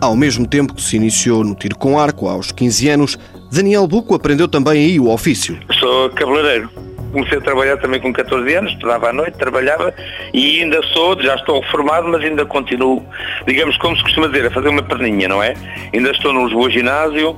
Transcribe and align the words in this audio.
Ao 0.00 0.16
mesmo 0.16 0.46
tempo 0.46 0.74
que 0.74 0.82
se 0.82 0.96
iniciou 0.96 1.44
no 1.44 1.54
tiro 1.54 1.76
com 1.76 1.98
arco 1.98 2.26
aos 2.26 2.50
15 2.50 2.88
anos, 2.88 3.18
Daniel 3.52 3.86
Buco 3.86 4.14
aprendeu 4.14 4.48
também 4.48 4.84
aí 4.84 4.98
o 4.98 5.08
ofício. 5.08 5.58
Sou 5.78 6.08
cabeleireiro. 6.10 6.79
Comecei 7.12 7.38
a 7.38 7.40
trabalhar 7.40 7.76
também 7.78 8.00
com 8.00 8.12
14 8.12 8.54
anos, 8.54 8.72
estudava 8.72 9.10
à 9.10 9.12
noite, 9.12 9.36
trabalhava 9.36 9.92
e 10.32 10.62
ainda 10.62 10.82
sou, 10.92 11.20
já 11.20 11.34
estou 11.34 11.60
reformado, 11.60 12.08
mas 12.08 12.22
ainda 12.22 12.44
continuo, 12.46 13.04
digamos 13.46 13.76
como 13.78 13.96
se 13.96 14.02
costuma 14.02 14.28
dizer, 14.28 14.46
a 14.46 14.50
fazer 14.50 14.68
uma 14.68 14.82
perninha, 14.82 15.28
não 15.28 15.42
é? 15.42 15.54
Ainda 15.92 16.10
estou 16.10 16.32
no 16.32 16.44
Lisboa 16.44 16.70
Ginásio, 16.70 17.36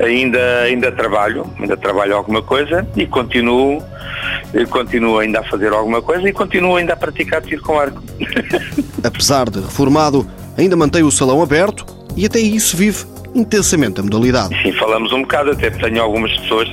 ainda, 0.00 0.62
ainda 0.62 0.90
trabalho, 0.92 1.46
ainda 1.58 1.76
trabalho 1.76 2.16
alguma 2.16 2.42
coisa 2.42 2.86
e 2.96 3.06
continuo, 3.06 3.82
continuo 4.70 5.18
ainda 5.18 5.40
a 5.40 5.44
fazer 5.44 5.72
alguma 5.72 6.02
coisa 6.02 6.28
e 6.28 6.32
continuo 6.32 6.76
ainda 6.76 6.94
a 6.94 6.96
praticar 6.96 7.42
tiro 7.42 7.62
com 7.62 7.78
arco. 7.78 8.02
Apesar 9.02 9.48
de 9.48 9.60
reformado, 9.60 10.26
ainda 10.56 10.76
mantém 10.76 11.02
o 11.02 11.10
salão 11.10 11.42
aberto 11.42 11.86
e 12.16 12.26
até 12.26 12.38
isso 12.38 12.76
vive 12.76 13.13
intensamente 13.34 14.00
a 14.00 14.02
modalidade. 14.02 14.54
Sim, 14.62 14.72
falamos 14.72 15.12
um 15.12 15.22
bocado, 15.22 15.50
até 15.50 15.70
tenho 15.70 16.02
algumas 16.02 16.32
pessoas, 16.38 16.68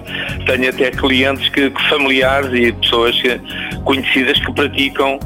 tenho 0.45 0.69
até 0.69 0.91
clientes 0.91 1.49
que, 1.49 1.71
familiares 1.89 2.51
e 2.53 2.71
pessoas 2.73 3.15
conhecidas 3.83 4.39
que 4.39 4.53
praticam, 4.53 5.19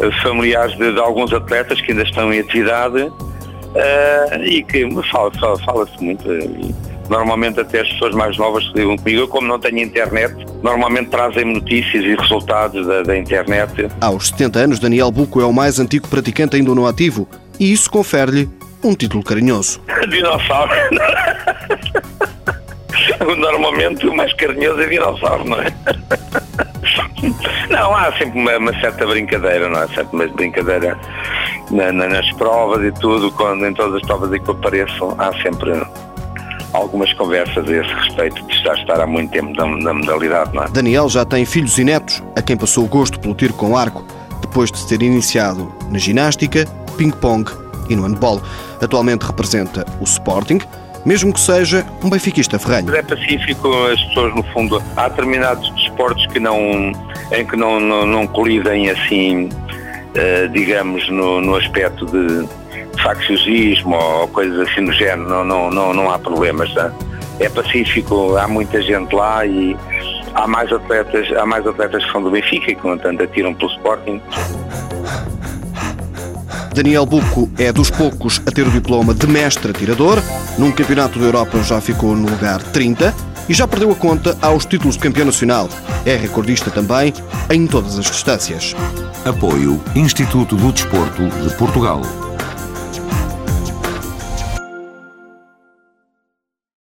eh, 0.00 0.10
familiares 0.22 0.76
de, 0.76 0.92
de, 0.92 0.98
alguns 0.98 1.32
atletas 1.32 1.80
que 1.80 1.92
ainda 1.92 2.02
estão 2.02 2.32
em 2.32 2.40
atividade 2.40 3.02
uh, 3.02 4.44
e 4.44 4.62
que 4.64 4.88
fala-se 5.10 5.38
fala, 5.38 5.58
fala 5.60 5.88
muito. 6.00 6.32
E, 6.32 6.74
normalmente 7.08 7.60
até 7.60 7.80
as 7.80 7.88
pessoas 7.88 8.14
mais 8.14 8.36
novas 8.38 8.66
que 8.68 8.78
ligam 8.78 8.96
comigo, 8.96 9.20
eu 9.20 9.28
como 9.28 9.46
não 9.46 9.58
tenho 9.58 9.78
internet, 9.78 10.34
normalmente 10.62 11.10
trazem 11.10 11.44
notícias 11.44 12.04
e 12.04 12.14
resultados 12.14 12.86
da, 12.86 13.02
da 13.02 13.16
internet. 13.16 13.88
Aos 14.00 14.28
70 14.28 14.58
anos, 14.58 14.78
Daniel 14.78 15.10
Buco 15.10 15.40
é 15.40 15.44
o 15.44 15.52
mais 15.52 15.78
antigo 15.78 16.08
praticante 16.08 16.56
ainda 16.56 16.74
no 16.74 16.86
ativo 16.86 17.28
e 17.58 17.72
isso 17.72 17.90
confere-lhe 17.90 18.48
um 18.84 18.94
título 18.94 19.24
carinhoso. 19.24 19.80
Dinossauro. 20.08 20.72
Normalmente 23.38 24.06
o 24.06 24.14
mais 24.14 24.32
carinhoso 24.34 24.80
é 24.80 24.86
dinossauro, 24.86 25.44
não 25.44 25.60
é? 25.60 25.72
Não, 27.70 27.94
há 27.94 28.12
sempre 28.12 28.38
uma, 28.38 28.56
uma 28.58 28.80
certa 28.80 29.06
brincadeira, 29.06 29.68
não 29.68 29.82
é? 29.82 29.88
Sempre 29.88 30.08
uma 30.12 30.26
brincadeira 30.28 30.98
na, 31.70 31.90
na, 31.90 32.06
nas 32.06 32.30
provas 32.32 32.84
e 32.84 32.92
tudo, 33.00 33.32
quando 33.32 33.66
em 33.66 33.72
todas 33.72 33.96
as 33.96 34.02
provas 34.02 34.32
em 34.32 34.42
que 34.42 34.48
eu 34.48 34.54
apareço, 34.54 35.14
há 35.18 35.32
sempre 35.42 35.72
algumas 36.72 37.12
conversas 37.14 37.66
a 37.66 37.72
esse 37.72 37.92
respeito 37.92 38.46
de 38.46 38.62
já 38.62 38.74
estar 38.74 39.00
há 39.00 39.06
muito 39.06 39.30
tempo 39.30 39.50
na, 39.56 39.66
na 39.66 39.94
modalidade, 39.94 40.54
não 40.54 40.64
é? 40.64 40.68
Daniel 40.68 41.08
já 41.08 41.24
tem 41.24 41.44
filhos 41.46 41.78
e 41.78 41.84
netos, 41.84 42.22
a 42.36 42.42
quem 42.42 42.56
passou 42.56 42.84
o 42.84 42.88
gosto 42.88 43.18
pelo 43.18 43.34
tiro 43.34 43.54
com 43.54 43.76
arco, 43.76 44.04
depois 44.42 44.70
de 44.70 44.86
ter 44.86 45.02
iniciado 45.02 45.72
na 45.90 45.98
ginástica, 45.98 46.66
ping-pong 46.98 47.63
e 47.88 47.96
no 47.96 48.02
handball. 48.02 48.40
Atualmente 48.80 49.22
representa 49.22 49.84
o 50.00 50.04
Sporting, 50.04 50.60
mesmo 51.04 51.32
que 51.32 51.40
seja 51.40 51.84
um 52.02 52.10
benfiquista 52.10 52.58
ferranho. 52.58 52.94
É 52.94 53.02
pacífico, 53.02 53.68
as 53.86 54.02
pessoas 54.04 54.34
no 54.34 54.42
fundo, 54.44 54.82
há 54.96 55.08
determinados 55.08 55.68
desportos 55.74 56.26
que 56.28 56.40
não, 56.40 56.92
em 57.32 57.46
que 57.46 57.56
não, 57.56 57.78
não, 57.78 58.06
não 58.06 58.26
colidem 58.26 58.90
assim, 58.90 59.48
uh, 59.48 60.48
digamos, 60.50 61.08
no, 61.10 61.40
no 61.40 61.56
aspecto 61.56 62.06
de 62.06 62.48
facciosismo 63.02 63.94
ou 63.94 64.28
coisas 64.28 64.68
assim 64.68 64.84
do 64.84 64.92
género, 64.92 65.28
não, 65.28 65.44
não, 65.44 65.70
não, 65.70 65.92
não 65.92 66.10
há 66.10 66.18
problemas. 66.18 66.72
Tá? 66.72 66.90
É 67.38 67.48
pacífico, 67.48 68.36
há 68.36 68.48
muita 68.48 68.80
gente 68.80 69.14
lá 69.14 69.44
e 69.44 69.76
há 70.34 70.46
mais 70.46 70.72
atletas, 70.72 71.30
há 71.36 71.44
mais 71.44 71.66
atletas 71.66 72.04
que 72.04 72.12
são 72.12 72.22
do 72.22 72.30
Benfica 72.30 72.70
e 72.70 72.74
que, 72.74 72.86
no 72.86 72.94
entanto, 72.94 73.22
atiram 73.22 73.54
pelo 73.54 73.70
Sporting. 73.72 74.20
Daniel 76.74 77.06
Buco 77.06 77.48
é 77.56 77.72
dos 77.72 77.88
poucos 77.88 78.42
a 78.44 78.50
ter 78.50 78.66
o 78.66 78.70
diploma 78.70 79.14
de 79.14 79.28
mestre 79.28 79.70
atirador. 79.70 80.20
Num 80.58 80.72
campeonato 80.72 81.20
da 81.20 81.26
Europa 81.26 81.62
já 81.62 81.80
ficou 81.80 82.16
no 82.16 82.28
lugar 82.28 82.60
30 82.60 83.14
e 83.48 83.54
já 83.54 83.68
perdeu 83.68 83.92
a 83.92 83.94
conta 83.94 84.36
aos 84.42 84.66
títulos 84.66 84.96
de 84.96 85.02
campeão 85.02 85.26
nacional. 85.26 85.68
É 86.04 86.16
recordista 86.16 86.72
também 86.72 87.14
em 87.48 87.64
todas 87.68 87.96
as 87.96 88.06
distâncias. 88.06 88.74
Apoio 89.24 89.80
Instituto 89.94 90.56
do 90.56 90.72
Desporto 90.72 91.22
de 91.28 91.56
Portugal. 91.56 92.02